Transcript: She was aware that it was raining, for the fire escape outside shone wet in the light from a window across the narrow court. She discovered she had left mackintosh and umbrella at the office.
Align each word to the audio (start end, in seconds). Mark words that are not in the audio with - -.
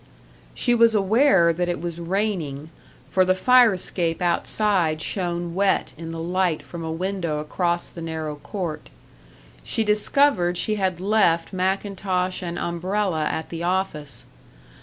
She 0.55 0.73
was 0.73 0.95
aware 0.95 1.53
that 1.53 1.69
it 1.69 1.79
was 1.79 1.99
raining, 1.99 2.71
for 3.11 3.23
the 3.23 3.35
fire 3.35 3.71
escape 3.71 4.19
outside 4.19 4.99
shone 4.99 5.53
wet 5.53 5.93
in 5.95 6.11
the 6.11 6.17
light 6.19 6.63
from 6.63 6.83
a 6.83 6.91
window 6.91 7.37
across 7.37 7.87
the 7.87 8.01
narrow 8.01 8.37
court. 8.37 8.89
She 9.63 9.83
discovered 9.83 10.57
she 10.57 10.73
had 10.73 10.99
left 10.99 11.53
mackintosh 11.53 12.41
and 12.41 12.57
umbrella 12.57 13.25
at 13.29 13.49
the 13.49 13.61
office. 13.61 14.25